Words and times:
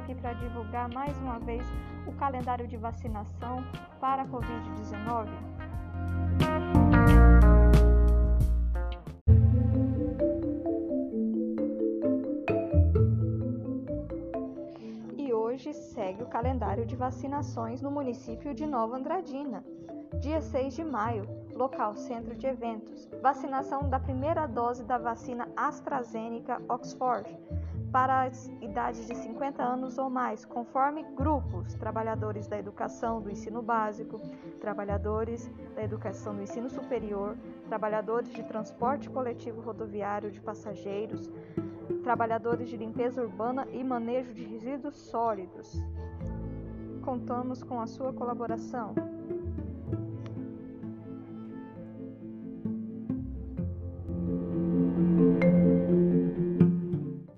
aqui 0.00 0.14
para 0.16 0.32
divulgar 0.32 0.88
mais 0.92 1.16
uma 1.18 1.38
vez 1.38 1.62
o 2.04 2.12
calendário 2.12 2.66
de 2.66 2.76
vacinação 2.76 3.64
para 4.00 4.22
a 4.22 4.26
Covid-19. 4.26 5.28
E 15.16 15.32
hoje 15.32 15.72
segue 15.72 16.24
o 16.24 16.26
calendário 16.26 16.84
de 16.84 16.96
vacinações 16.96 17.80
no 17.80 17.92
município 17.92 18.52
de 18.52 18.66
Nova 18.66 18.96
Andradina. 18.96 19.64
Dia 20.20 20.40
6 20.40 20.74
de 20.74 20.84
maio, 20.84 21.28
local 21.54 21.94
centro 21.94 22.34
de 22.34 22.46
eventos. 22.46 23.08
Vacinação 23.22 23.88
da 23.88 24.00
primeira 24.00 24.46
dose 24.46 24.82
da 24.82 24.98
vacina 24.98 25.48
AstraZeneca 25.56 26.60
Oxford 26.68 27.38
para 27.92 28.22
as 28.24 28.48
idades 28.60 29.06
de 29.06 29.14
50 29.14 29.62
anos 29.62 29.98
ou 29.98 30.08
mais, 30.08 30.44
conforme 30.44 31.02
grupos: 31.16 31.74
trabalhadores 31.74 32.46
da 32.46 32.58
educação 32.58 33.20
do 33.20 33.30
ensino 33.30 33.62
básico, 33.62 34.20
trabalhadores 34.60 35.50
da 35.74 35.82
educação 35.82 36.34
do 36.34 36.42
ensino 36.42 36.68
superior, 36.68 37.36
trabalhadores 37.66 38.32
de 38.32 38.42
transporte 38.42 39.08
coletivo 39.08 39.60
rodoviário 39.60 40.30
de 40.30 40.40
passageiros, 40.40 41.30
trabalhadores 42.02 42.68
de 42.68 42.76
limpeza 42.76 43.22
urbana 43.22 43.66
e 43.72 43.82
manejo 43.82 44.32
de 44.32 44.44
resíduos 44.44 44.96
sólidos. 44.96 45.82
Contamos 47.02 47.62
com 47.62 47.80
a 47.80 47.86
sua 47.86 48.12
colaboração. 48.12 48.94